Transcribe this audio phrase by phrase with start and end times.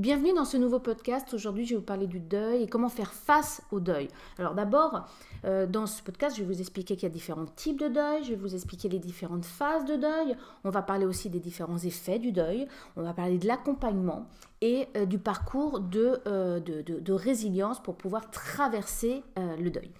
[0.00, 1.34] Bienvenue dans ce nouveau podcast.
[1.34, 4.08] Aujourd'hui, je vais vous parler du deuil et comment faire face au deuil.
[4.38, 5.06] Alors d'abord,
[5.44, 8.24] euh, dans ce podcast, je vais vous expliquer qu'il y a différents types de deuil,
[8.24, 11.76] je vais vous expliquer les différentes phases de deuil, on va parler aussi des différents
[11.76, 12.66] effets du deuil,
[12.96, 14.26] on va parler de l'accompagnement
[14.62, 19.90] et euh, du parcours euh, de, résilience pour pouvoir traverser le deuil.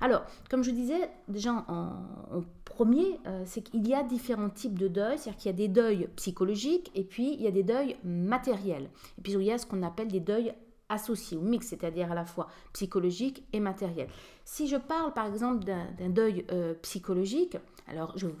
[0.00, 1.98] Alors, comme je disais déjà en,
[2.32, 5.68] en premier, c'est qu'il y a différents types de deuil, c'est-à-dire qu'il y a des
[5.68, 8.88] deuils psychologiques et puis il y a des deuils matériels.
[9.18, 10.52] Et puis il y a ce qu'on appelle des deuils
[10.90, 14.08] associés ou mix, c'est-à-dire à la fois psychologique et matériel.
[14.44, 17.56] Si je parle par exemple d'un deuil euh, psychologique,
[17.86, 18.32] alors je ne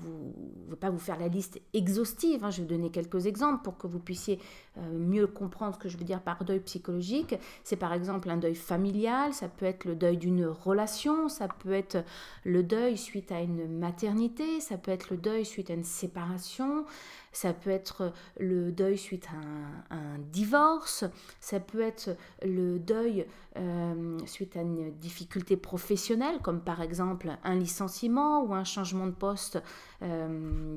[0.68, 3.78] veux pas vous faire la liste exhaustive, hein, je vais vous donner quelques exemples pour
[3.78, 4.38] que vous puissiez
[4.78, 7.36] euh, mieux comprendre ce que je veux dire par deuil psychologique.
[7.64, 11.72] C'est par exemple un deuil familial, ça peut être le deuil d'une relation, ça peut
[11.72, 12.04] être
[12.44, 16.84] le deuil suite à une maternité, ça peut être le deuil suite à une séparation,
[17.32, 21.04] ça peut être le deuil suite à un, divorce,
[21.40, 23.26] ça peut être le deuil
[23.56, 29.12] euh, suite à une difficulté professionnelle, comme par exemple un licenciement ou un changement de
[29.12, 29.62] poste.
[30.02, 30.76] Euh,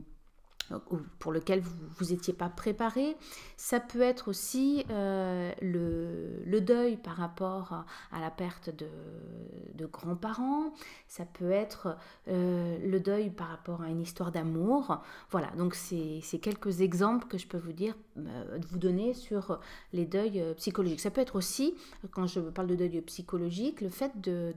[1.20, 3.16] pour lequel vous n'étiez pas préparé.
[3.58, 10.74] Ça peut être aussi euh, le, deuil par rapport à, la perte de, grands-parents.
[11.08, 15.02] Ça peut être euh, le deuil par rapport à une histoire d'amour.
[15.32, 19.60] Voilà, donc c'est quelques exemples que je peux vous dire, vous donner sur
[19.92, 21.02] les deuils psychologiques.
[21.02, 21.76] Ça peut être aussi,
[22.12, 24.54] quand je parle de deuil psychologique, le fait de,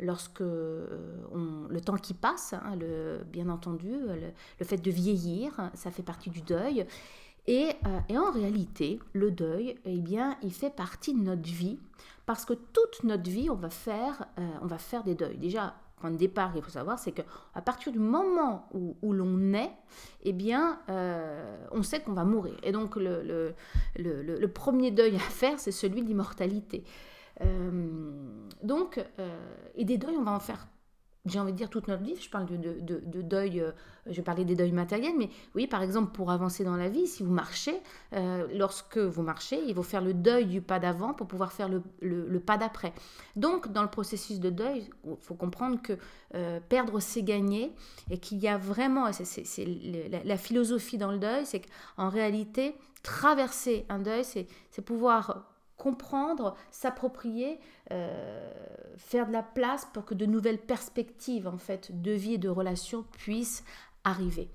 [0.00, 2.78] lorsque on, le temps qui passe, hein,
[3.32, 3.92] bien entendu,
[4.60, 6.86] le fait de vieillir, ça fait partie du deuil.
[7.46, 11.78] Et, euh, en réalité, le deuil, eh bien, il fait partie de notre vie
[12.24, 15.38] parce que toute notre vie, on va faire, euh, on va faire des deuils.
[15.38, 17.22] Déjà, point de départ, il faut savoir, c'est que
[17.54, 19.70] à partir du moment où, l'on est,
[20.22, 22.54] eh bien, euh, on sait qu'on va mourir.
[22.62, 23.54] Et donc, le,
[24.46, 26.84] premier deuil à faire, c'est celui de l'immortalité.
[28.62, 29.04] donc,
[29.74, 30.66] et des deuils, on va en faire
[31.26, 33.72] j'ai envie de dire toute notre vie, je parle de, de, de, deuil, euh,
[34.08, 37.22] je parlais des deuils matériels, mais oui, par exemple, pour avancer dans la vie, si
[37.22, 37.76] vous marchez,
[38.12, 41.68] euh, lorsque vous marchez, il faut faire le deuil du pas d'avant pour pouvoir faire
[41.68, 42.92] le, le, pas d'après.
[43.34, 45.98] Donc, dans le processus de deuil, il faut comprendre que
[46.34, 47.72] euh, perdre, c'est gagner,
[48.10, 49.44] et qu'il y a vraiment, c'est
[50.10, 55.55] la, la, philosophie dans le deuil, c'est qu'en réalité, traverser un deuil, c'est pouvoir
[55.86, 57.60] comprendre, s'approprier,
[57.92, 58.50] euh,
[58.96, 62.48] faire de la place pour que de nouvelles perspectives en fait de vie et de
[62.48, 63.62] relations puissent
[64.02, 64.48] arriver.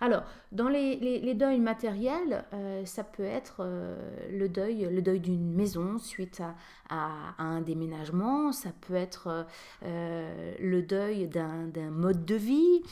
[0.00, 3.96] Alors, dans les, deuils matériels, euh, ça peut être euh,
[4.30, 6.40] le deuil, le deuil d'une maison suite
[6.88, 9.44] à, un déménagement, ça peut être
[9.82, 12.82] le deuil d'un mode de vie,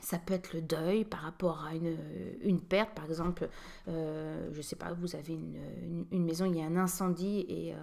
[0.00, 1.96] ça peut être le deuil par rapport à une,
[2.42, 3.48] une perte, par exemple,
[3.88, 7.44] euh, je ne sais pas, vous avez une, une, maison, il y a un incendie
[7.48, 7.76] et euh,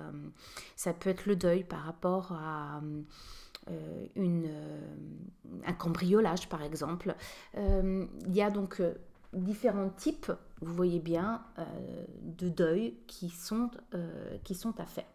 [0.75, 2.81] ça peut être le deuil par rapport à
[3.69, 4.49] euh, une,
[5.65, 7.15] un cambriolage, par exemple.
[7.55, 8.81] il y a donc
[9.33, 11.41] différents types, vous voyez bien,
[12.21, 13.71] de deuil qui sont,
[14.43, 15.05] qui sont à faire.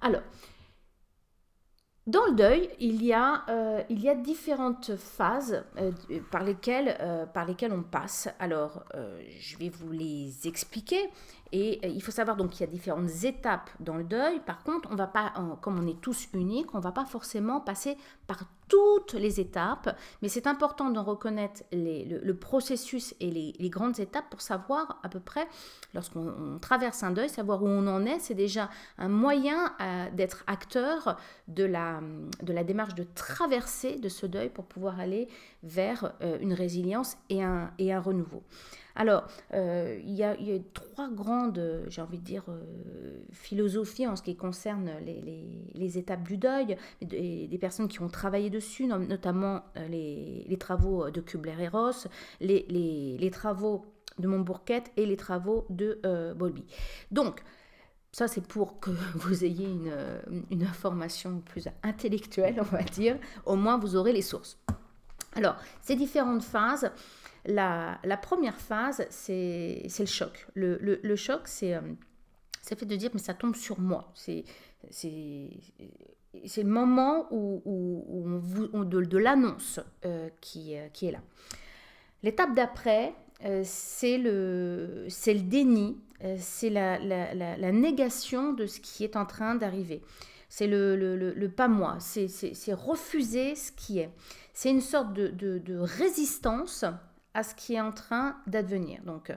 [0.00, 0.22] Alors,
[2.06, 3.82] dans le deuil, il y a, euh,
[4.22, 6.20] différentes phases euh, euh,
[7.32, 8.28] par lesquelles on passe.
[8.38, 8.84] Alors,
[9.40, 11.10] je vais vous les expliquer.
[11.52, 14.40] Et il faut savoir donc qu'il y a différentes étapes dans le deuil.
[14.40, 17.96] Par contre, on va pas, comme on est tous uniques, on va pas forcément passer
[18.26, 24.28] par toutes les étapes, mais c'est important d'en reconnaître le, processus et les, grandes étapes
[24.28, 25.46] pour savoir à peu près,
[25.94, 28.18] lorsqu'on traverse un deuil, savoir où on en est.
[28.18, 28.68] C'est déjà
[28.98, 32.00] un moyen euh, d'être acteur de la,
[32.64, 35.28] démarche de traverser de ce deuil pour pouvoir aller
[35.62, 38.42] vers euh, une résilience et un renouveau.
[38.96, 40.34] Alors, euh, il, y a,
[40.72, 46.38] trois grandes, j'ai envie de dire, euh, philosophies en ce qui concerne les, étapes du
[46.38, 52.08] deuil, des, personnes qui ont travaillé dessus, notamment euh, les, travaux de Kubler-Ross,
[52.40, 53.84] les, travaux
[54.18, 56.00] de Montbourquet et les travaux de
[56.34, 56.64] Bowlby.
[57.10, 57.42] Donc,
[58.12, 63.18] ça, c'est pour que vous ayez une, information plus intellectuelle, on va dire.
[63.44, 64.58] Au moins, vous aurez les sources.
[65.34, 66.90] Alors, ces différentes phases,
[67.46, 70.46] la, première phase, c'est le choc.
[70.54, 71.80] Le, le, choc, c'est euh,
[72.62, 74.12] fait de dire, mais ça tombe sur moi.
[74.14, 74.44] C'est
[74.92, 77.62] le moment où,
[78.72, 81.20] on de, l'annonce euh, qui, euh, qui est là.
[82.22, 83.14] L'étape d'après,
[83.62, 85.98] c'est le, le déni,
[86.38, 90.02] c'est la, négation de ce qui est en train d'arriver.
[90.48, 94.10] C'est le, le, le, pas moi, c'est refuser ce qui est.
[94.54, 96.84] C'est une sorte de résistance
[97.36, 99.02] à ce qui est en train d'advenir.
[99.04, 99.30] Donc,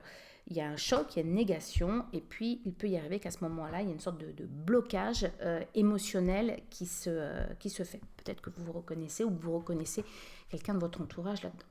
[0.48, 2.98] il y a un choc, il y a une négation, et puis il peut y
[2.98, 7.10] arriver qu'à ce moment-là, il y a une sorte de, blocage euh, émotionnel qui se,
[7.10, 8.02] euh, qui se fait.
[8.18, 10.04] Peut-être que vous vous reconnaissez ou que vous reconnaissez
[10.50, 11.66] quelqu'un de votre entourage là-dedans.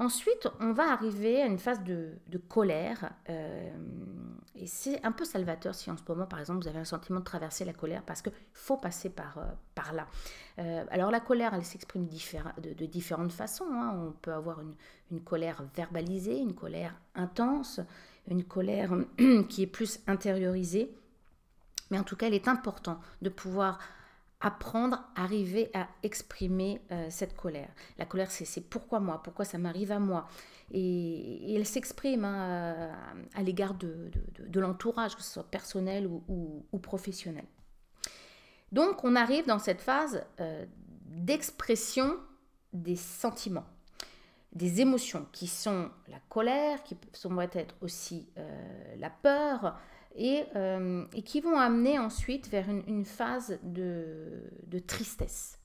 [0.00, 2.16] Ensuite, on va arriver à une phase de,
[2.48, 3.10] colère.
[3.28, 3.70] Euh,
[4.54, 7.18] et c'est un peu salvateur si en ce moment, par exemple, vous avez un sentiment
[7.18, 10.06] de traverser la colère parce qu'il faut passer par, euh, là.
[10.58, 13.66] Euh, alors la colère, elle s'exprime de, de, différentes façons.
[13.70, 13.94] Hein.
[13.94, 14.74] On peut avoir une,
[15.10, 17.80] une, colère verbalisée, une colère intense,
[18.26, 18.94] une colère
[19.50, 20.94] qui est plus intériorisée.
[21.90, 23.78] Mais en tout cas, il est important de pouvoir
[24.40, 27.68] apprendre, arriver à exprimer euh, cette colère.
[27.98, 30.26] La colère, c'est pourquoi moi, pourquoi ça m'arrive à moi.
[30.72, 32.92] Et, elle s'exprime hein,
[33.34, 34.10] à, l'égard de,
[34.54, 37.44] l'entourage, que ce soit personnel ou, professionnel.
[38.72, 40.64] Donc, on arrive dans cette phase euh,
[41.06, 42.16] d'expression
[42.72, 43.66] des sentiments,
[44.52, 49.76] des émotions, qui sont la colère, qui vont être aussi euh, la peur,
[50.18, 55.58] euh, et, qui vont amener ensuite vers une, phase de, tristesse.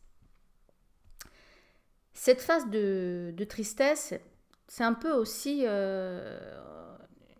[2.13, 4.13] Cette phase de, tristesse,
[4.68, 6.39] c'est un peu aussi euh,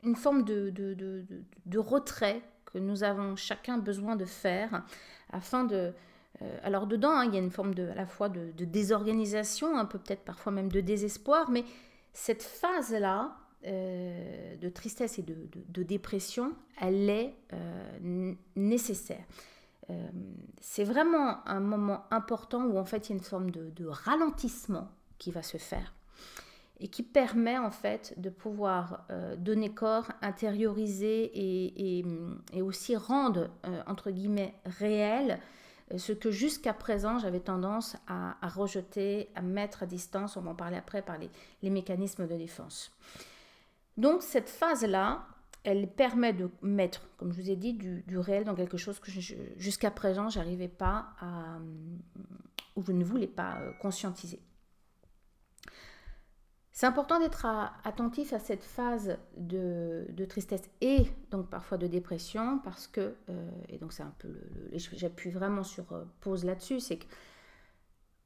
[0.04, 4.84] une forme de, retrait que nous avons chacun besoin de faire
[5.32, 5.94] afin de...
[6.42, 9.78] Euh, alors dedans, hein, il y a une forme de, à la fois de, désorganisation,
[9.78, 11.64] un peu peut-être parfois même de désespoir, mais
[12.14, 19.24] cette phase-là, euh, de tristesse et de, dépression, elle est euh, nécessaire.
[19.90, 20.08] Euh,
[20.62, 24.90] c'est vraiment un moment important où en fait il y a une forme de, ralentissement
[25.18, 25.94] qui va se faire
[26.80, 29.08] et qui permet en fait de pouvoir
[29.38, 33.50] donner corps, intérioriser et, aussi rendre
[33.88, 35.40] entre guillemets réel
[35.98, 40.56] ce que jusqu'à présent j'avais tendance à, rejeter, à mettre à distance, on va en
[40.56, 42.92] parler après par les mécanismes de défense.
[43.98, 45.26] Donc cette phase-là,
[45.64, 49.10] elle permet de mettre, comme je vous ai dit, du, réel dans quelque chose que
[49.58, 51.58] jusqu'à présent, j'arrivais pas à,
[52.76, 54.40] ou je ne voulais pas euh, conscientiser.
[56.72, 57.46] C'est important d'être
[57.86, 63.78] attentif à cette phase de, tristesse et donc parfois de dépression parce que, euh, et
[63.78, 64.34] donc c'est un peu,
[64.74, 67.06] j'appuie vraiment sur euh, pause là-dessus, c'est que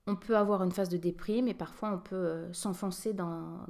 [0.08, 3.68] on peut avoir une phase de déprime et parfois on peut s'enfoncer dans,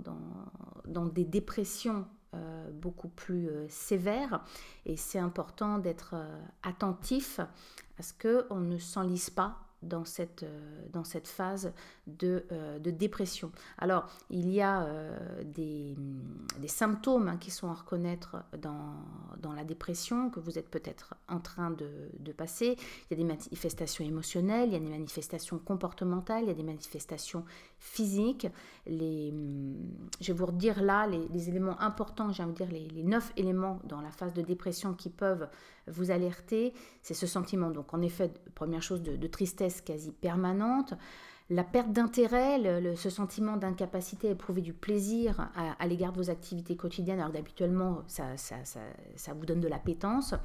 [1.14, 4.44] des dépressions euh, beaucoup plus euh, sévères.
[4.86, 6.16] Et c'est important d'être
[6.64, 11.72] attentif à ce qu'on ne s'enlise pas dans cette, euh, dans cette phase
[12.08, 13.52] de, euh, de, dépression.
[13.78, 15.96] Alors, il y a euh, des,
[16.60, 18.96] des, symptômes hein, qui sont à reconnaître dans,
[19.42, 21.90] dans, la dépression, que vous êtes peut-être en train de,
[22.20, 22.76] de, passer.
[22.78, 26.56] Il y a des manifestations émotionnelles, il y a des manifestations comportementales, il y a
[26.56, 27.46] des manifestations
[27.78, 28.48] physiques.
[28.86, 29.34] Les,
[30.20, 33.80] je vais vous redire là les, éléments importants, j'ai envie de dire les neuf éléments
[33.86, 35.48] dans la phase de dépression qui peuvent
[35.92, 36.74] vous alerter.
[37.02, 40.94] C'est ce sentiment, donc en effet, première chose, de, tristesse quasi permanente,
[41.50, 42.62] la perte d'intérêt,
[42.96, 48.04] ce sentiment d'incapacité à éprouver du plaisir à, l'égard de vos activités quotidiennes, alors d'habituellement
[48.08, 48.58] ça, ça,
[49.16, 50.36] ça, vous donne de l'appétence.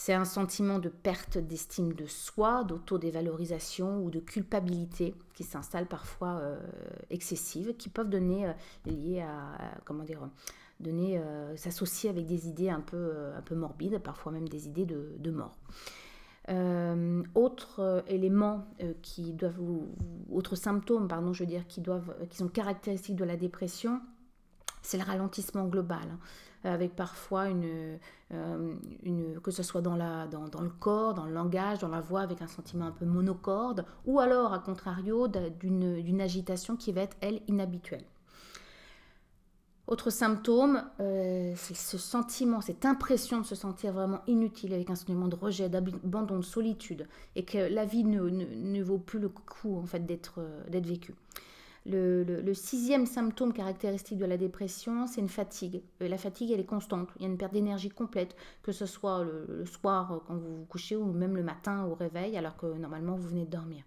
[0.00, 6.38] C'est un sentiment de perte d'estime de soi, d'autodévalorisation ou de culpabilité qui s'installe parfois
[6.38, 6.60] euh,
[7.10, 8.52] excessive, qui peuvent donner euh,
[8.86, 10.20] liées à, comment dire
[10.80, 14.86] donner euh, s'associer avec des idées un peu un peu morbides, parfois même des idées
[14.86, 15.56] de, de mort.
[16.50, 19.60] Euh, autres euh, éléments euh, qui doivent,
[20.32, 24.00] autres symptômes, pardon, je veux dire, qui doivent, qui sont caractéristiques de la dépression,
[24.80, 26.18] c'est le ralentissement global, hein,
[26.64, 27.98] avec parfois une,
[29.02, 32.00] une, que ce soit dans, la, dans, dans, le corps, dans le langage, dans la
[32.00, 37.02] voix, avec un sentiment un peu monocorde, ou alors, à contrario, d'une agitation qui va
[37.02, 38.04] être, elle, inhabituelle.
[39.88, 44.94] Autre symptôme, euh, c'est ce sentiment, cette impression de se sentir vraiment inutile avec un
[44.94, 49.78] sentiment de rejet, d'abandon, de solitude, et que la vie ne, vaut plus le coup
[49.78, 51.14] en fait d'être euh, vécue.
[51.86, 55.80] Le, sixième symptôme caractéristique de la dépression, c'est une fatigue.
[56.02, 57.08] Euh, la fatigue, elle est constante.
[57.16, 60.64] Il y a une perte d'énergie complète, que ce soit le, soir quand vous vous
[60.66, 63.84] couchez ou même le matin au réveil, alors que normalement vous venez de dormir.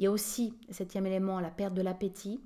[0.00, 2.40] Il y a aussi, septième élément, la perte de l'appétit,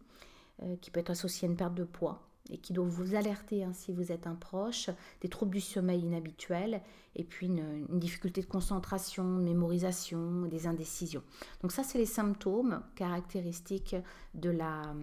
[0.82, 3.72] qui peut être associée à une perte de poids et qui doivent vous alerter hein,
[3.72, 6.80] si vous êtes un proche, des troubles du sommeil inhabituels,
[7.16, 11.22] et puis une, difficulté de concentration, de mémorisation, des indécisions.
[11.62, 13.96] Donc ça, c'est les symptômes caractéristiques
[14.34, 14.94] de la,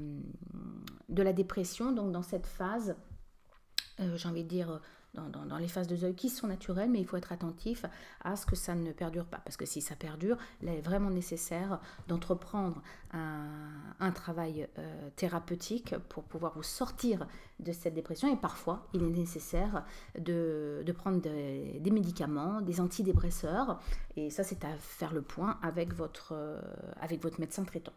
[1.10, 1.92] de la dépression.
[1.92, 2.96] Donc dans cette phase,
[4.00, 4.82] euh, j'ai envie de dire
[5.18, 7.86] dans, les phases de deuil qui sont naturelles, mais il faut être attentif
[8.24, 9.40] à ce que ça ne perdure pas.
[9.44, 12.82] Parce que si ça perdure, il est vraiment nécessaire d'entreprendre
[13.14, 17.28] un, travail euh, thérapeutique pour pouvoir vous sortir
[17.60, 18.32] de cette dépression.
[18.32, 19.86] Et parfois, il est nécessaire
[20.18, 23.80] de, prendre des, médicaments, des antidépresseurs.
[24.16, 26.60] Et ça, c'est à faire le point avec votre, euh,
[27.00, 27.94] avec votre médecin traitant.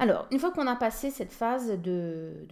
[0.00, 2.46] Alors, une fois qu'on a passé cette phase de,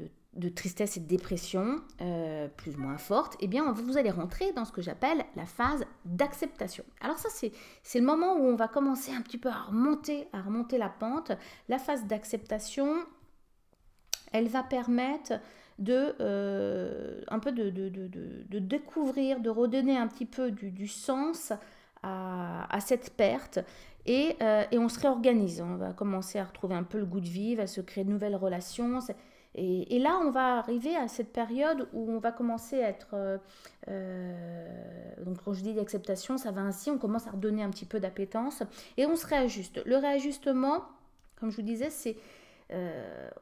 [0.55, 4.65] tristesse et de dépression, euh, plus ou moins forte, eh bien, vous allez rentrer dans
[4.65, 6.85] ce que j'appelle la phase d'acceptation.
[7.01, 10.41] Alors ça, c'est le moment où on va commencer un petit peu à remonter, à
[10.41, 11.33] remonter la pente.
[11.69, 12.95] La phase d'acceptation,
[14.33, 15.35] elle va permettre
[15.79, 21.53] de euh, un peu de, découvrir, de redonner un petit peu du, sens
[22.03, 23.59] à, cette perte
[24.09, 25.61] euh, et, on se réorganise.
[25.61, 28.11] On va commencer à retrouver un peu le goût de vivre, à se créer de
[28.11, 29.01] nouvelles relations.
[29.61, 33.09] Et, là, on va arriver à cette période où on va commencer à être...
[33.15, 33.39] Euh,
[33.89, 37.85] euh, donc quand je dis l'acceptation, ça va ainsi, on commence à redonner un petit
[37.85, 38.63] peu d'appétence
[38.97, 39.85] et on se réajuste.
[39.85, 40.85] Le réajustement,
[41.37, 42.17] comme je vous disais, c'est...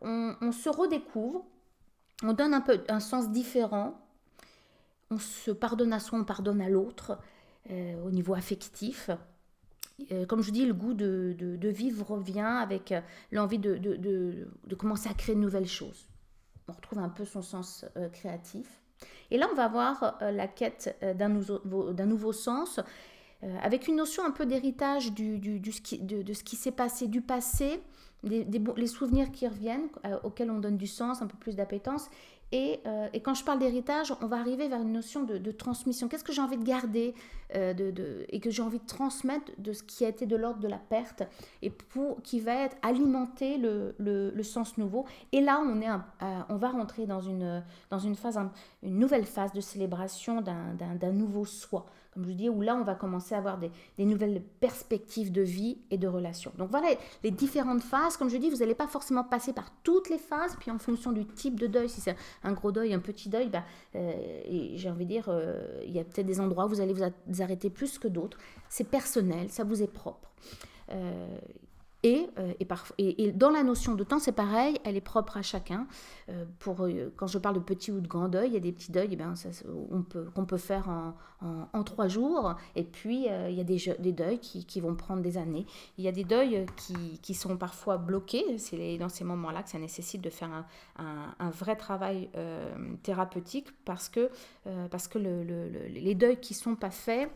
[0.03, 1.45] On, on, se redécouvre,
[2.23, 4.01] on donne un peu un sens différent,
[5.11, 7.19] on se pardonne à soi, on pardonne à l'autre
[7.69, 9.11] au niveau affectif.
[10.13, 13.01] Euh, comme je dis, le goût de, vivre revient avec euh,
[13.33, 16.07] l'envie de, commencer à créer de nouvelles choses.
[16.69, 18.83] On retrouve un peu son sens euh, créatif.
[19.31, 22.81] Et là, on va avoir la quête d'un nouveau, nouveau, sens,
[23.61, 27.83] avec une notion un peu d'héritage du, de, ce qui s'est passé, du passé,
[28.23, 29.89] les souvenirs qui reviennent,
[30.23, 32.09] auxquels on donne du sens, un peu plus d'appétence,
[32.55, 36.09] euh, et, quand je parle d'héritage, on va arriver vers une notion de, transmission.
[36.09, 37.15] Qu'est-ce que j'ai envie de garder
[37.55, 40.69] euh, et que j'ai envie de transmettre de ce qui a été de l'ordre de
[40.69, 41.23] la perte
[41.63, 41.73] et
[42.25, 45.05] qui va être alimenter le, le, sens nouveau.
[45.33, 45.89] Et là, on, est
[46.49, 48.39] on va rentrer dans une, dans une, phase,
[48.83, 51.87] une nouvelle phase de célébration d'un nouveau soi
[52.17, 55.77] comme je dis, où là, on va commencer à avoir des, nouvelles perspectives de vie
[55.91, 56.51] et de relations.
[56.57, 56.89] Donc voilà
[57.23, 58.17] les différentes phases.
[58.17, 61.13] Comme je dis, vous n'allez pas forcément passer par toutes les phases, puis en fonction
[61.13, 63.65] du type de deuil, si c'est un gros deuil, un petit deuil, bah,
[63.97, 64.15] euh,
[64.77, 67.36] j'ai envie de dire, euh, il y a peut-être des endroits où vous allez vous
[67.43, 68.39] arrêter plus que d'autres.
[68.69, 70.31] C'est personnel, ça vous est propre.
[70.91, 71.39] Euh,
[72.07, 72.53] euh,
[72.99, 75.87] et, dans la notion de temps, c'est pareil, elle est propre à chacun.
[76.29, 78.61] Euh, pour, euh, quand je parle de petit ou de grand deuil, il y a
[78.61, 82.55] des petits deuils eh peut, qu'on peut faire en, trois jours.
[82.75, 85.67] Et puis, il y a des, des deuils qui, vont prendre des années.
[85.99, 86.67] Il y a des deuils
[87.23, 88.59] qui, sont parfois bloqués.
[88.59, 90.65] C'est dans ces moments-là que ça nécessite de faire
[90.99, 92.31] un, vrai travail
[93.03, 94.31] thérapeutique parce que,
[94.91, 97.31] parce que les deuils qui ne sont pas faits,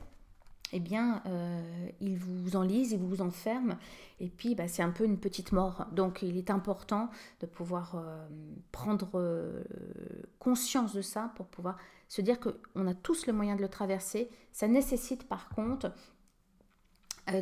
[0.73, 3.77] eh bien, euh, ils vous enlisent, ils vous enferment,
[4.21, 5.87] et puis bah, c'est un peu une petite mort.
[5.93, 7.11] Donc il est important
[7.41, 8.29] de pouvoir euh,
[8.73, 9.65] prendre euh,
[10.39, 11.77] conscience de ça pour pouvoir
[12.09, 14.31] se dire qu'on a tous le moyen de le traverser.
[14.53, 15.93] Ça nécessite par contre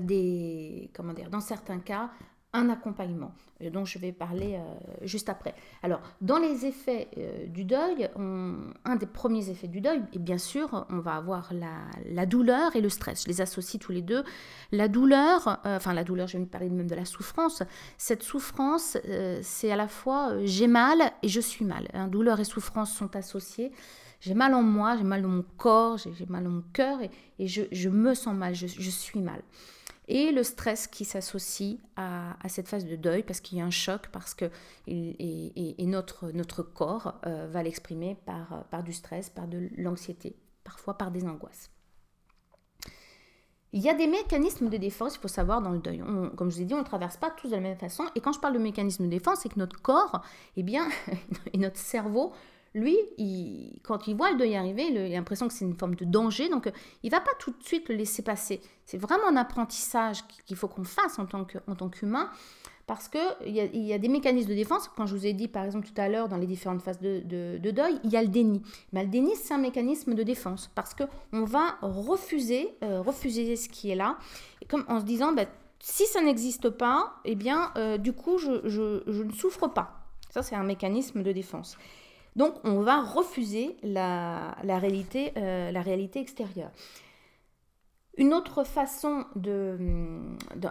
[0.00, 2.10] des, comment dans certains cas,
[2.54, 5.54] un accompagnement, euh, dont je vais parler euh, juste après.
[5.82, 10.38] Alors, dans les effets euh, du deuil, un des premiers effets du deuil, et bien
[10.38, 13.24] sûr, on va avoir la, douleur et le stress.
[13.24, 14.24] Je les associe tous les deux.
[14.72, 17.62] La douleur, enfin la douleur, je vais parler même de la souffrance.
[17.96, 18.96] Cette souffrance,
[19.42, 21.88] c'est à la fois j'ai mal et je suis mal.
[21.94, 23.72] Hein, douleur et souffrance sont associées.
[24.20, 26.98] J'ai mal en moi, j'ai mal dans mon corps, j'ai mal dans mon cœur
[27.38, 29.42] et, je, me sens mal, je suis mal
[30.08, 33.70] et le stress qui s'associe à, cette phase de deuil parce qu'il y a un
[33.70, 34.50] choc, parce que
[34.86, 41.10] et, notre, corps euh, va l'exprimer par, par du stress, par de l'anxiété, parfois par
[41.10, 41.70] des angoisses.
[43.74, 46.02] Il y a des mécanismes de défense, il faut savoir, dans le deuil.
[46.36, 48.04] comme je vous ai dit, on ne traverse pas tous de la même façon.
[48.14, 50.22] Et quand je parle de mécanisme de défense, c'est que notre corps,
[50.56, 50.88] eh bien,
[51.52, 52.32] et notre cerveau
[52.74, 52.96] lui,
[53.82, 56.48] quand il voit le deuil arriver, il a l'impression que c'est une forme de danger,
[56.48, 56.72] donc euh,
[57.02, 58.60] il va pas tout de suite le laisser passer.
[58.84, 62.30] C'est vraiment un apprentissage qu'il faut qu'on fasse en tant qu'humain,
[62.88, 64.90] parce qu'il y, a, des mécanismes de défense.
[64.96, 67.20] Quand je vous ai dit, par exemple, tout à l'heure, dans les différentes phases de,
[67.58, 68.62] deuil, il y a le déni.
[68.94, 73.68] Mais le déni, c'est un mécanisme de défense, parce qu'on va refuser, euh, refuser ce
[73.68, 74.16] qui est là,
[74.68, 75.44] comme en se disant, bah,
[75.80, 80.08] si ça n'existe pas, eh bien, euh, du coup, je ne souffre pas.
[80.30, 81.76] Ça, c'est un mécanisme de défense.
[82.38, 86.70] Donc on va refuser la, réalité, euh, la réalité extérieure.
[88.16, 89.76] Une autre façon de,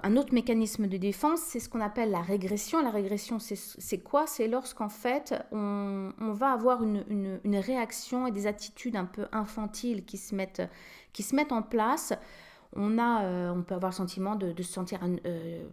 [0.02, 2.82] un autre mécanisme de défense, c'est ce qu'on appelle la régression.
[2.82, 4.28] La régression, c'est quoi?
[4.28, 10.18] C'est lorsqu'en fait, on, va avoir une, réaction et des attitudes un peu infantiles qui
[10.18, 12.14] se mettent en place
[12.76, 15.00] On, a, on peut avoir le sentiment de, se sentir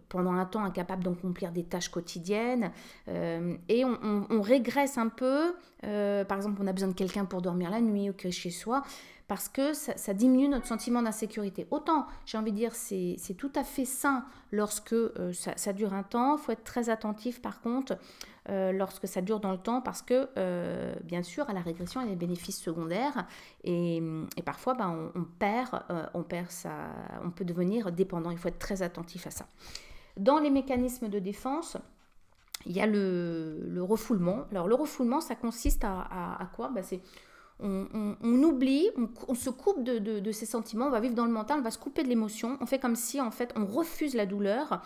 [0.09, 2.71] pendant un temps incapable d'accomplir des tâches quotidiennes
[3.07, 5.53] et on, régresse un peu.
[5.81, 8.83] par exemple, on a besoin de quelqu'un pour dormir la nuit ou que chez soi
[9.27, 11.67] parce que ça, diminue notre sentiment d'insécurité.
[11.71, 16.03] Autant, j'ai envie de dire, c'est tout à fait sain lorsque euh, ça, dure un
[16.03, 16.37] temps.
[16.37, 17.97] Il faut être très attentif, par contre,
[18.49, 22.01] euh, lorsque ça dure dans le temps, parce que, euh, bien sûr, à la régression,
[22.01, 23.25] il y a des bénéfices secondaires,
[23.63, 24.01] et,
[24.45, 26.71] parfois, ben, on, perd, on perd ça,
[27.23, 28.29] on peut devenir dépendant.
[28.29, 29.47] Il faut être très attentif à ça.
[30.17, 31.77] Dans les mécanismes de défense,
[32.65, 34.45] il y a le, refoulement.
[34.51, 36.69] Alors, le refoulement, ça consiste à, quoi?
[36.69, 37.01] Ben, C'est
[37.59, 38.89] on, oublie,
[39.27, 41.79] on, se coupe de, ses sentiments, on va vivre dans le mental, on va se
[41.79, 44.81] couper de l'émotion, on fait comme si en fait on refuse la douleur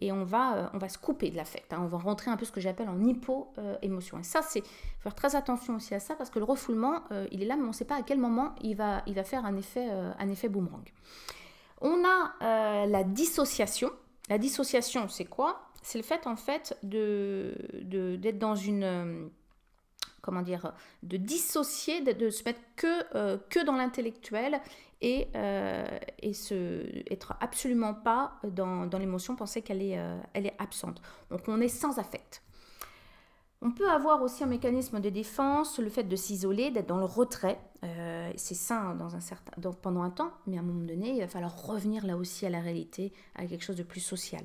[0.00, 1.72] et on va, euh, on va se couper de l'affect.
[1.72, 1.78] Hein.
[1.80, 4.18] on va rentrer un peu ce que j'appelle en hypo-émotion.
[4.18, 4.62] et ça, c'est
[5.00, 7.64] faire très attention aussi à ça parce que le refoulement, euh, il est là, mais
[7.64, 10.12] on ne sait pas à quel moment il va, il va faire un effet, euh,
[10.18, 10.88] un effet boomerang.
[11.80, 13.90] On a la dissociation.
[14.28, 15.70] La dissociation, c'est quoi?
[15.80, 17.54] C'est le fait en fait de,
[18.16, 19.30] d'être dans une
[20.28, 24.60] comment dire, de dissocier, de, se mettre que, euh, que dans l'intellectuel
[25.00, 25.86] et, euh,
[26.18, 31.00] et se, être absolument pas dans, dans l'émotion, penser qu'elle est, euh, elle est absente.
[31.30, 32.42] Donc on est sans affect.
[33.62, 37.06] On peut avoir aussi un mécanisme de défense, le fait de s'isoler, d'être dans le
[37.06, 37.58] retrait.
[38.36, 41.26] c'est sain dans un certain, pendant un temps, mais à un moment donné, il va
[41.26, 44.42] falloir revenir là aussi à la réalité, à quelque chose de plus social.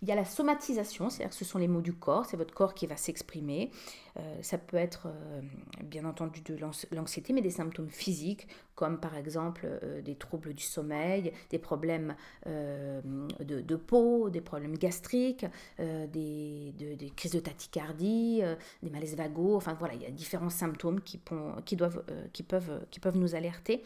[0.00, 2.54] Il y a la somatisation, c'est-à-dire que ce sont les mots du corps, c'est votre
[2.54, 3.72] corps qui va s'exprimer.
[4.16, 5.40] Euh, ça peut être euh,
[5.82, 6.56] bien entendu de
[6.92, 12.14] l'anxiété, mais des symptômes physiques, comme par exemple euh, des troubles du sommeil, des problèmes
[12.46, 15.46] de, peau, des problèmes gastriques,
[15.78, 16.72] des,
[17.16, 18.42] crises de tachycardie,
[18.82, 19.56] des malaises vagos.
[19.56, 23.82] Enfin voilà, il y a différents symptômes qui peuvent nous alerter.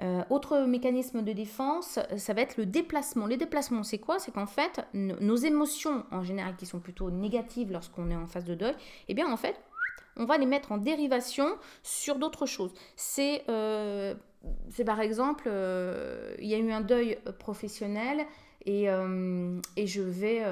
[0.00, 3.26] Euh, autre mécanisme de défense, ça va être le déplacement.
[3.26, 4.18] Les déplacements, c'est quoi?
[4.18, 8.44] C'est qu'en fait, nos émotions, en général, qui sont plutôt négatives lorsqu'on est en phase
[8.44, 8.74] de deuil,
[9.08, 9.60] eh bien, en fait,
[10.16, 12.72] on va les mettre en dérivation sur d'autres choses.
[12.96, 14.14] C'est euh,
[14.84, 18.24] par exemple, euh, il y a eu un deuil professionnel
[18.66, 18.86] et,
[19.76, 20.42] et je vais,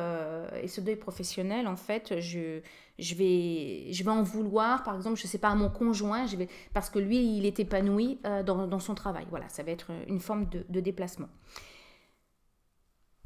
[0.63, 2.61] et ce deuil professionnel, en fait, je
[2.99, 6.37] je vais, je vais en vouloir, par exemple, je sais pas, à mon conjoint, je
[6.37, 9.27] vais, parce que lui, il est épanoui euh, dans, son travail.
[9.31, 11.29] Voilà, ça va être une forme de, déplacement.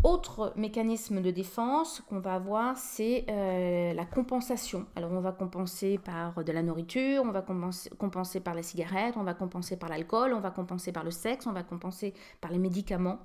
[0.03, 4.87] Autre mécanisme de défense qu'on va avoir, c'est euh, la compensation.
[4.97, 9.25] Alors on va compenser par de la nourriture, on va compenser par la cigarette, on
[9.25, 12.59] va compenser par l'alcool, on va compenser par le sexe, on va compenser par les
[12.59, 13.19] médicaments,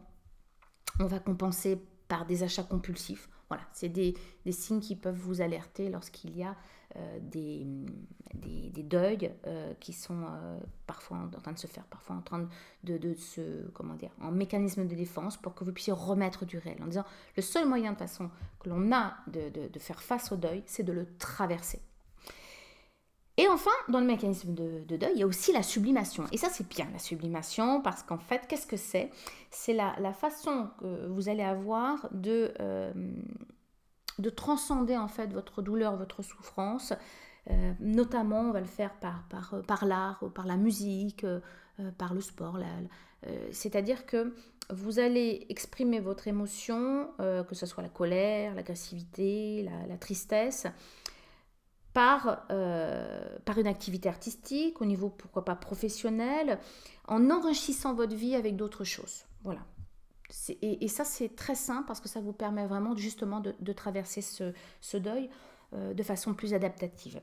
[0.99, 3.29] on va compenser par des achats compulsifs.
[3.49, 4.15] Voilà, c'est des,
[4.51, 6.55] signes qui peuvent vous alerter lorsqu'il y a
[6.95, 7.65] euh, des,
[8.34, 12.47] des, deuils euh, qui sont euh, parfois en train de se faire, parfois en train
[12.84, 16.81] de, se, comment dire, en mécanisme de défense pour que vous puissiez remettre du réel,
[16.81, 17.05] en disant
[17.36, 20.84] le seul moyen de façon que l'on a de, de faire face au deuil, c'est
[20.84, 21.81] de le traverser.
[23.38, 26.24] Et enfin, dans le mécanisme de, deuil, il y a aussi la sublimation.
[26.32, 29.12] Et ça, c'est bien, la sublimation, parce qu'en fait, qu'est-ce que c'est?
[29.52, 32.93] C'est la, façon que vous allez avoir de, euh,
[34.19, 36.93] de transcender, en fait, votre douleur, votre souffrance.
[37.52, 41.41] Euh, notamment, on va le faire par, par, par l'art, par la musique, euh,
[41.98, 42.58] par le sport.
[43.52, 44.34] C'est-à-dire que
[44.69, 50.67] vous allez exprimer votre émotion, que ce soit la colère, l'agressivité, la, la tristesse,
[51.95, 56.60] par, euh, par une activité artistique, au niveau pourquoi pas professionnel,
[57.08, 59.23] en enrichissant votre vie avec d'autres choses.
[59.45, 59.62] Voilà.
[60.62, 64.97] Et, ça, c'est très simple parce que ça vous permet vraiment justement de, traverser ce,
[64.97, 65.29] deuil
[65.73, 67.21] euh, de façon plus adaptative.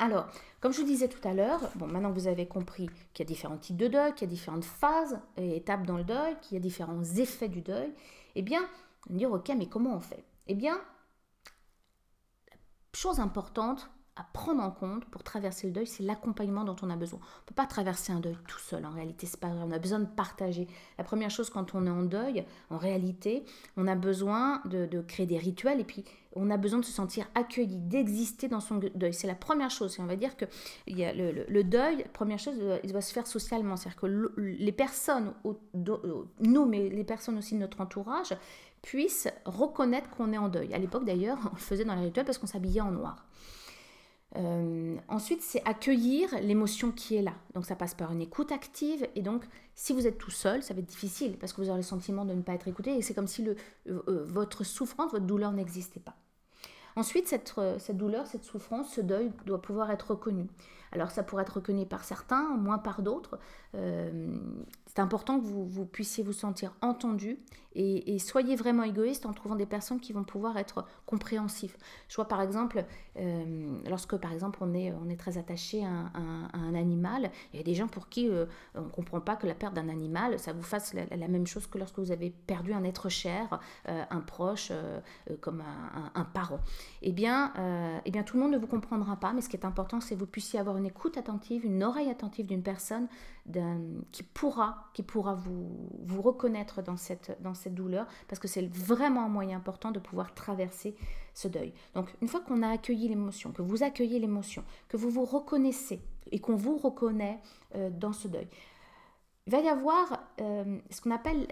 [0.00, 0.26] Alors,
[0.60, 3.30] comme je vous disais tout à l'heure, bon, maintenant vous avez compris qu'il y a
[3.32, 6.56] différents types de deuil, qu'il y a différentes phases et étapes dans le deuil, qu'il
[6.56, 7.92] y a différents effets du deuil,
[8.34, 8.68] eh bien,
[9.08, 10.24] on va dire, ok, mais comment on fait?
[10.48, 10.80] Eh bien,
[12.92, 16.96] chose importante à prendre en compte pour traverser le deuil, c'est l'accompagnement dont on a
[16.96, 17.20] besoin.
[17.20, 19.60] On ne peut pas traverser un deuil tout seul, en réalité, c'est pas vrai.
[19.64, 20.66] On a besoin de partager.
[20.98, 23.44] La première chose quand on est en deuil, en réalité,
[23.76, 26.04] on a besoin de, créer des rituels et puis
[26.34, 29.14] on a besoin de se sentir accueilli, d'exister dans son deuil.
[29.14, 29.96] C'est la première chose.
[29.98, 30.46] Et on va dire que
[30.88, 33.76] il y a le, deuil, première chose, il doit se faire socialement.
[33.76, 35.32] C'est-à-dire que les personnes,
[36.40, 38.34] nous, mais les personnes aussi de notre entourage,
[38.82, 40.74] puissent reconnaître qu'on est en deuil.
[40.74, 43.24] À l'époque d'ailleurs, on le faisait dans les rituels parce qu'on s'habillait en noir.
[44.36, 47.34] Euh, ensuite, c'est accueillir l'émotion qui est là.
[47.54, 49.06] Donc ça passe par une écoute active.
[49.14, 51.78] Et donc, si vous êtes tout seul, ça va être difficile parce que vous aurez
[51.78, 52.96] le sentiment de ne pas être écouté.
[52.96, 53.56] Et c'est comme si le,
[53.88, 56.16] euh, euh, votre souffrance, votre douleur n'existait pas.
[56.96, 60.48] Ensuite, cette, cette, douleur, cette souffrance, ce deuil doit pouvoir être reconnu.
[60.90, 63.38] Alors ça pourrait être reconnu par certains, moins par d'autres.
[64.88, 67.38] C'est important que vous, puissiez vous sentir entendu
[67.74, 71.76] et, soyez vraiment égoïste en trouvant des personnes qui vont pouvoir être compréhensifs.
[72.08, 72.84] Je vois par exemple,
[73.18, 76.10] euh, lorsque par exemple on est, très attaché à,
[76.54, 79.46] un animal, il y a des gens pour qui euh, on ne comprend pas que
[79.46, 82.72] la perte d'un animal, ça vous fasse la, même chose que lorsque vous avez perdu
[82.72, 84.72] un être cher, euh, un proche,
[85.40, 85.62] comme
[86.14, 86.60] un, parent.
[87.02, 87.52] Eh bien,
[88.04, 90.14] eh bien, tout le monde ne vous comprendra pas, mais ce qui est important, c'est
[90.14, 93.08] que vous puissiez avoir une écoute attentive, une oreille attentive d'une personne
[94.12, 99.24] qui pourra, qui pourra vous, reconnaître dans cette, dans cette douleur, parce que c'est vraiment
[99.24, 100.94] un moyen important de pouvoir traverser
[101.34, 101.72] ce deuil.
[101.94, 106.00] Donc une fois qu'on a accueilli l'émotion, que vous accueillez l'émotion, que vous vous reconnaissez
[106.30, 107.40] et qu'on vous reconnaît
[107.74, 108.48] euh, dans ce deuil,
[109.46, 111.46] il va y avoir euh, ce qu'on appelle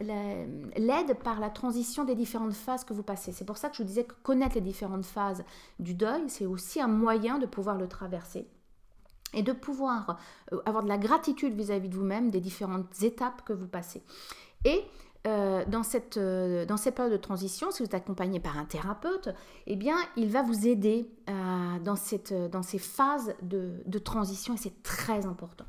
[0.76, 3.32] l'aide par la transition des différentes phases que vous passez.
[3.32, 5.44] C'est pour ça que je vous disais que connaître les différentes phases
[5.78, 8.46] du deuil, c'est aussi un moyen de pouvoir le traverser
[9.34, 10.18] et de pouvoir
[10.52, 14.02] euh, avoir de la gratitude vis-à-vis de vous-même des différentes étapes que vous passez.
[14.64, 14.82] Et
[15.26, 19.30] euh, dans, cette, euh, dans période de transition, si vous êtes accompagné par un thérapeute,
[19.66, 24.56] eh bien, il va vous aider dans, cette, dans ces phases de, de transition et
[24.56, 25.66] c'est très important.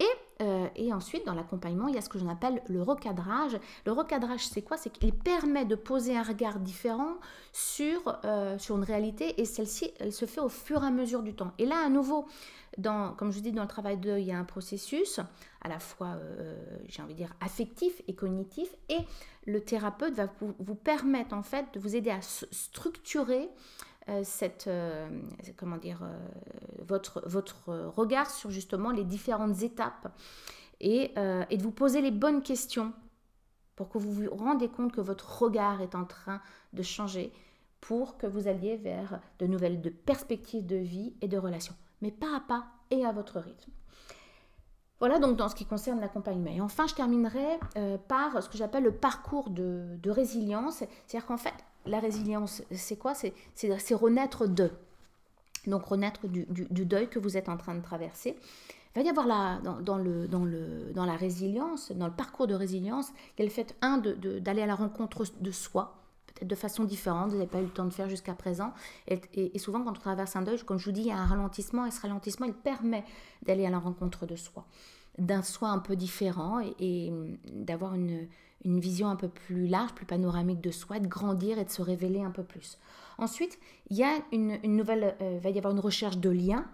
[0.00, 3.58] Et, et, ensuite, dans l'accompagnement, il y a ce que j'en appelle le recadrage.
[3.84, 4.78] Le recadrage, c'est quoi?
[4.78, 7.16] C'est qu'il permet de poser un regard différent
[7.52, 8.18] sur,
[8.56, 11.52] sur une réalité et celle-ci, elle se fait au fur et à mesure du temps.
[11.58, 12.26] Et là, à nouveau,
[12.82, 15.20] comme je dis, dans le travail de, il y a un processus
[15.62, 16.56] à la fois, euh,
[16.88, 18.98] j'ai envie de dire, affectif et cognitif, et
[19.46, 23.46] le thérapeute va vous, permettre en fait de vous aider à structurer euh,
[24.24, 25.08] cette, euh,
[25.56, 26.02] comment dire,
[26.80, 30.12] votre, votre regard sur justement les différentes étapes
[30.80, 31.14] et,
[31.50, 32.92] et de vous poser les bonnes questions
[33.76, 36.40] pour que vous vous rendez compte que votre regard est en train
[36.72, 37.32] de changer
[37.80, 42.10] pour que vous alliez vers de nouvelles de perspectives de vie et de relations mais
[42.10, 43.70] pas à pas et à votre rythme.
[44.98, 46.50] Voilà donc dans ce qui concerne l'accompagnement.
[46.50, 50.78] Et enfin, je terminerai euh, par ce que j'appelle le parcours de, résilience.
[51.06, 51.54] C'est-à-dire qu'en fait,
[51.86, 53.14] la résilience, c'est quoi?
[53.14, 54.70] C'est renaître de.
[55.66, 56.46] Donc renaître du,
[56.86, 58.36] deuil que vous êtes en train de traverser.
[58.96, 62.48] Il va y avoir la, dans, le, dans, le, dans la résilience, dans le parcours
[62.48, 66.00] de résilience, il y fait, un, d'aller à la rencontre de soi,
[66.42, 68.72] de façon différente, vous n'avez pas eu le temps de faire jusqu'à présent.
[69.06, 71.26] Et, souvent, quand on traverse un deuil, comme je vous dis, il y a un
[71.26, 73.04] ralentissement, et ce ralentissement, il permet
[73.42, 74.66] d'aller à la rencontre de soi,
[75.18, 77.12] d'un soi un peu différent, et,
[77.46, 78.26] d'avoir une,
[78.64, 82.20] vision un peu plus large, plus panoramique de soi, de grandir et de se révéler
[82.20, 82.78] un peu plus.
[83.18, 83.58] Ensuite,
[83.90, 86.66] il y a une, nouvelle, euh, va y avoir une recherche de liens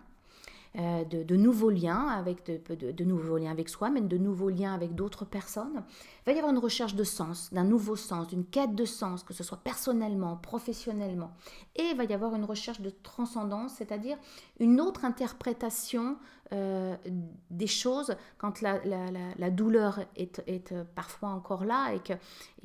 [0.78, 4.94] euh, de, nouveaux liens avec de, nouveaux liens avec soi, mais de nouveaux liens avec
[4.94, 5.82] d'autres personnes.
[6.20, 9.22] Il va y avoir une recherche de sens, d'un nouveau sens, d'une quête de sens,
[9.22, 11.32] que ce soit personnellement, professionnellement.
[11.76, 14.18] Et il va y avoir une recherche de transcendance, c'est-à-dire
[14.60, 16.18] une autre interprétation
[16.52, 16.94] euh,
[17.50, 22.18] des choses quand la, douleur est, parfois encore là et qu'il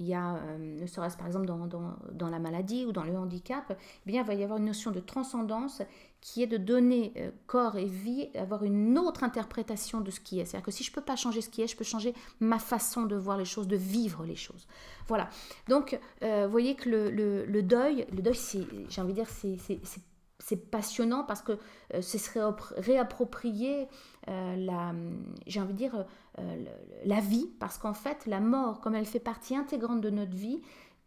[0.06, 3.76] y a, euh, ne serait-ce par exemple dans, la maladie ou dans le handicap, eh
[4.06, 5.82] bien, il va y avoir une notion de transcendance
[6.22, 10.40] qui est de donner euh, corps et vie, avoir une autre interprétation de ce qui
[10.40, 10.46] est.
[10.46, 12.60] C'est-à-dire que si je ne peux pas changer ce qui est, je peux changer ma
[12.60, 14.68] façon de voir les choses, de vivre les choses.
[15.08, 15.30] Voilà.
[15.68, 18.38] Donc, euh, vous voyez que le, le, deuil, le deuil,
[18.88, 19.30] j'ai envie de dire,
[20.40, 21.54] c'est passionnant parce que
[21.96, 22.18] euh, ce
[22.80, 23.88] réapproprier
[24.28, 24.94] la,
[25.48, 26.06] j'ai envie de dire,
[27.04, 30.62] la vie, parce qu'en fait, la mort, comme elle fait partie intégrante de notre vie,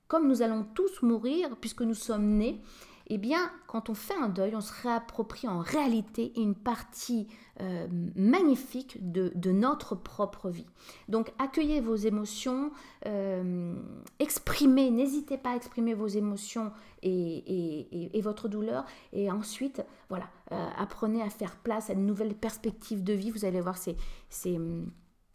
[0.09, 2.61] comme nous allons tous mourir puisque nous sommes nés,
[3.09, 7.29] eh bien, quand on fait un deuil, on se réapproprie en réalité une partie
[7.61, 7.87] euh,
[8.17, 10.67] magnifique de, notre propre vie.
[11.09, 12.73] Donc, accueillez vos émotions,
[13.07, 13.75] euh,
[14.19, 18.87] exprimez, n'hésitez pas à exprimer vos émotions et, votre douleur.
[19.13, 23.31] Et ensuite, voilà, euh, apprenez à faire place à de nouvelles perspectives de vie.
[23.31, 23.97] Vous allez voir, c'est,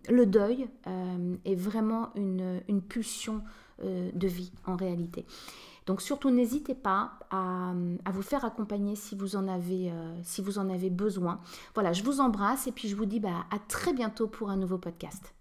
[0.09, 0.67] le deuil
[1.45, 3.43] est vraiment une, une pulsion
[3.81, 5.25] de vie en réalité.
[5.89, 7.73] Donc surtout n'hésitez pas à,
[8.13, 11.41] vous faire accompagner si vous, en avez, euh, si vous en avez besoin.
[11.73, 14.57] Voilà, je vous embrasse et puis je vous dis bah, à très bientôt pour un
[14.57, 15.33] nouveau podcast.